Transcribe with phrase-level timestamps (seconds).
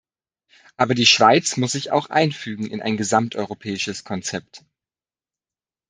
[0.77, 4.65] Aber die Schweiz muss sich auch einfügen in ein gesamteuropäisches Konzept.